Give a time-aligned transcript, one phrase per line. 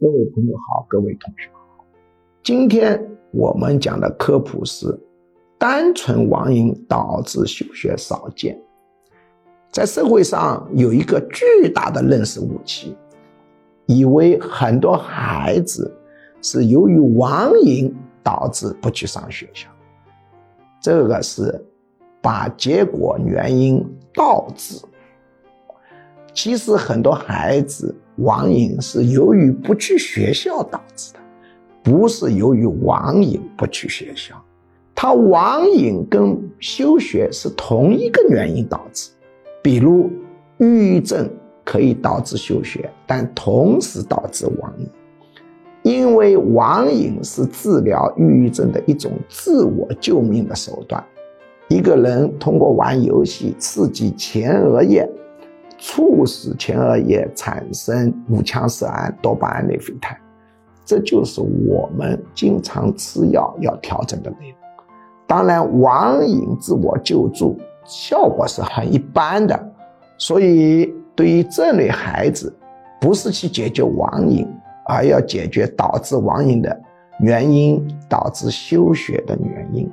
[0.00, 1.84] 各位朋友好，各位同学好。
[2.42, 3.00] 今天
[3.30, 4.86] 我们讲的科普是
[5.56, 8.60] 单纯网瘾导致休学少见。
[9.70, 12.92] 在社会上有一个巨大的认识误区，
[13.86, 15.96] 以为很多孩子
[16.42, 19.68] 是由于网瘾导致不去上学校，
[20.80, 21.64] 这个是
[22.20, 23.80] 把结果原因
[24.12, 24.84] 倒置。
[26.32, 31.18] 其实很多孩子网瘾是由于不去学校导致的，
[31.82, 34.34] 不是由于网瘾不去学校。
[34.94, 39.10] 他网瘾跟休学是同一个原因导致。
[39.62, 40.08] 比如，
[40.58, 41.28] 抑郁症
[41.64, 44.88] 可以导致休学，但同时导致网瘾，
[45.82, 51.02] 因为网瘾是治疗抑郁症的一种自我救命的手段。
[51.68, 55.08] 一个人通过玩游戏刺激前额叶。
[55.86, 60.16] 促使前额叶产生五羟色胺、多巴胺、内啡肽，
[60.82, 64.58] 这就是我们经常吃药要调整的内容。
[65.26, 69.72] 当然，网瘾自我救助效果是很一般的，
[70.16, 72.50] 所以对于这类孩子，
[72.98, 74.48] 不是去解决网瘾，
[74.86, 76.80] 而要解决导致网瘾的
[77.20, 79.92] 原因，导致休学的原因。